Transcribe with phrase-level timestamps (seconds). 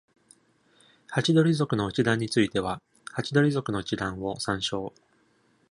[1.11, 2.81] ハチドリ属の一覧については
[3.13, 4.93] 「ハチドリ属の一覧」を参照。